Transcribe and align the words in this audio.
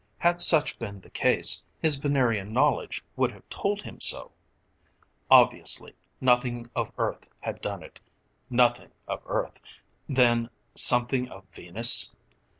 Had 0.17 0.41
such 0.41 0.79
been 0.79 0.99
the 1.01 1.11
case, 1.11 1.61
his 1.79 1.97
Venerian 1.99 2.51
knowledge 2.51 3.05
would 3.15 3.31
have 3.33 3.47
told 3.49 3.83
him 3.83 3.99
so. 3.99 4.31
Obviously, 5.29 5.93
nothing 6.19 6.65
of 6.75 6.91
Earth 6.97 7.29
had 7.41 7.61
done 7.61 7.83
it, 7.83 7.99
nothing 8.49 8.89
of 9.07 9.21
Earth 9.27 9.61
then 10.09 10.49
something 10.73 11.29
of 11.29 11.45
Venus! 11.53 12.15